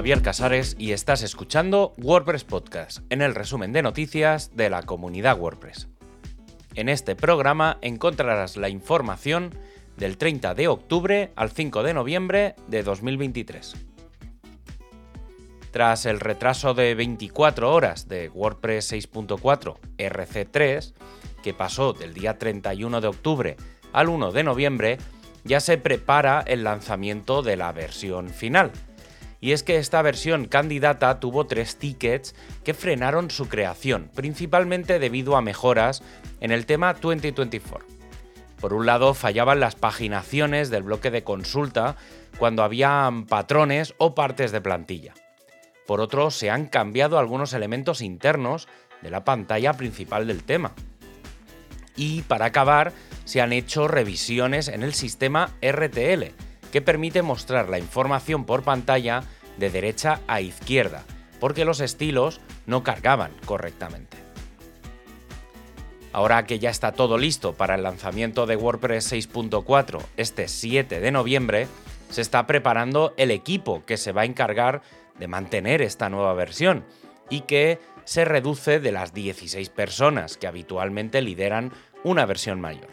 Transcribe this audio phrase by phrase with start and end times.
[0.00, 5.38] Javier Casares y estás escuchando WordPress Podcast, en el resumen de noticias de la comunidad
[5.38, 5.88] WordPress.
[6.74, 9.54] En este programa encontrarás la información
[9.98, 13.74] del 30 de octubre al 5 de noviembre de 2023.
[15.70, 20.94] Tras el retraso de 24 horas de WordPress 6.4 RC3,
[21.42, 23.56] que pasó del día 31 de octubre
[23.92, 24.98] al 1 de noviembre,
[25.44, 28.72] ya se prepara el lanzamiento de la versión final.
[29.40, 35.36] Y es que esta versión candidata tuvo tres tickets que frenaron su creación, principalmente debido
[35.36, 36.02] a mejoras
[36.40, 37.86] en el tema 2024.
[38.60, 41.96] Por un lado, fallaban las paginaciones del bloque de consulta
[42.38, 45.14] cuando había patrones o partes de plantilla.
[45.86, 48.68] Por otro, se han cambiado algunos elementos internos
[49.00, 50.72] de la pantalla principal del tema.
[51.96, 52.92] Y para acabar,
[53.24, 56.34] se han hecho revisiones en el sistema RTL,
[56.70, 59.22] que permite mostrar la información por pantalla
[59.56, 61.04] de derecha a izquierda,
[61.38, 64.16] porque los estilos no cargaban correctamente.
[66.12, 71.12] Ahora que ya está todo listo para el lanzamiento de WordPress 6.4 este 7 de
[71.12, 71.68] noviembre,
[72.08, 74.82] se está preparando el equipo que se va a encargar
[75.18, 76.84] de mantener esta nueva versión
[77.28, 82.88] y que se reduce de las 16 personas que habitualmente lideran una versión mayor.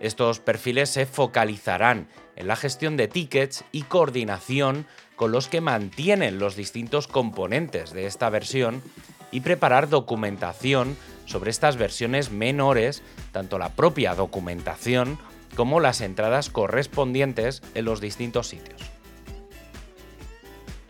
[0.00, 2.08] Estos perfiles se focalizarán
[2.40, 8.06] en la gestión de tickets y coordinación con los que mantienen los distintos componentes de
[8.06, 8.82] esta versión
[9.30, 15.18] y preparar documentación sobre estas versiones menores, tanto la propia documentación
[15.54, 18.80] como las entradas correspondientes en los distintos sitios.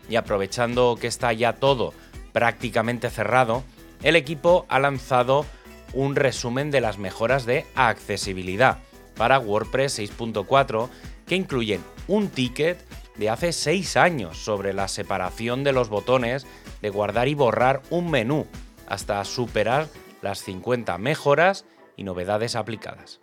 [0.09, 1.93] Y aprovechando que está ya todo
[2.31, 3.65] prácticamente cerrado,
[4.03, 5.45] el equipo ha lanzado
[5.91, 8.77] un resumen de las mejoras de accesibilidad
[9.15, 10.89] para WordPress 6.4
[11.25, 16.45] que incluyen un ticket de hace 6 años sobre la separación de los botones
[16.81, 18.47] de guardar y borrar un menú
[18.87, 19.87] hasta superar
[20.21, 21.65] las 50 mejoras
[21.95, 23.21] y novedades aplicadas.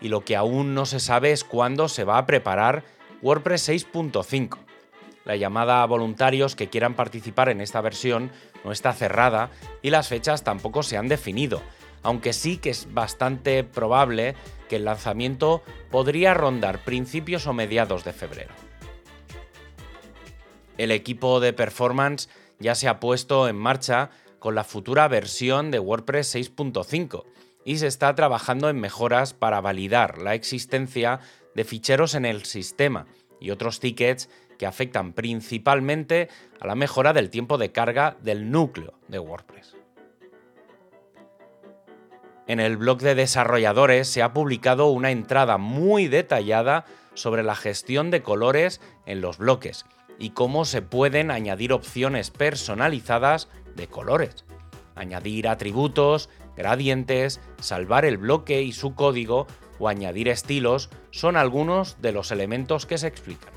[0.00, 2.84] Y lo que aún no se sabe es cuándo se va a preparar
[3.22, 4.58] WordPress 6.5.
[5.24, 8.32] La llamada a voluntarios que quieran participar en esta versión
[8.64, 9.50] no está cerrada
[9.80, 11.62] y las fechas tampoco se han definido,
[12.02, 14.34] aunque sí que es bastante probable
[14.68, 18.54] que el lanzamiento podría rondar principios o mediados de febrero.
[20.78, 25.78] El equipo de performance ya se ha puesto en marcha con la futura versión de
[25.78, 27.24] WordPress 6.5
[27.64, 31.20] y se está trabajando en mejoras para validar la existencia
[31.54, 33.06] de ficheros en el sistema
[33.40, 36.28] y otros tickets que afectan principalmente
[36.60, 39.81] a la mejora del tiempo de carga del núcleo de WordPress.
[42.52, 48.10] En el blog de desarrolladores se ha publicado una entrada muy detallada sobre la gestión
[48.10, 49.86] de colores en los bloques
[50.18, 54.44] y cómo se pueden añadir opciones personalizadas de colores,
[54.94, 59.46] añadir atributos, gradientes, salvar el bloque y su código
[59.78, 63.54] o añadir estilos son algunos de los elementos que se explican.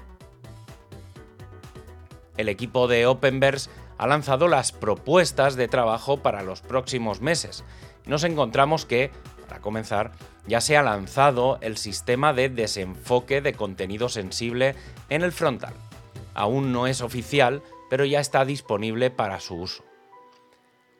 [2.37, 7.63] El equipo de Openverse ha lanzado las propuestas de trabajo para los próximos meses.
[8.05, 9.11] Nos encontramos que,
[9.47, 10.11] para comenzar,
[10.47, 14.75] ya se ha lanzado el sistema de desenfoque de contenido sensible
[15.09, 15.73] en el frontal.
[16.33, 19.83] Aún no es oficial, pero ya está disponible para su uso.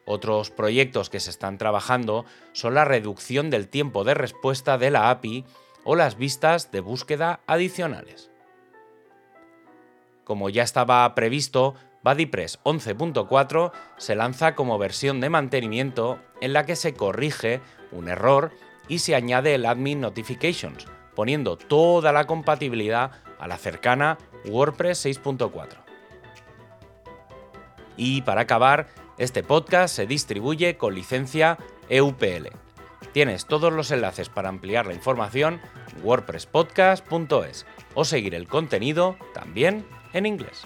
[0.06, 5.10] Otros proyectos que se están trabajando son la reducción del tiempo de respuesta de la
[5.10, 5.46] API
[5.84, 8.30] o las vistas de búsqueda adicionales.
[10.24, 16.76] Como ya estaba previsto, BuddyPress 11.4 se lanza como versión de mantenimiento en la que
[16.76, 17.62] se corrige
[17.92, 18.52] un error
[18.88, 20.86] y se añade el Admin Notifications,
[21.16, 25.70] poniendo toda la compatibilidad a la cercana WordPress 6.4.
[27.98, 28.88] Y para acabar,
[29.18, 31.58] este podcast se distribuye con licencia
[31.90, 32.50] EUPL.
[33.14, 35.60] Tienes todos los enlaces para ampliar la información
[35.92, 37.66] en wordpresspodcast.es
[37.96, 40.66] o seguir el contenido también en inglés.